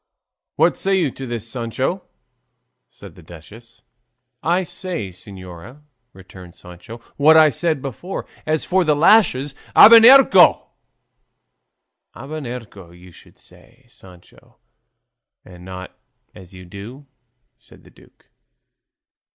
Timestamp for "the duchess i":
3.13-4.63